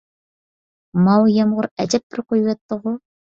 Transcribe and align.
ماۋۇ 1.07 1.27
يامغۇر 1.33 1.67
ئەجەب 1.85 2.07
بىر 2.15 2.25
قۇيۇۋەتتىغۇ! 2.33 2.97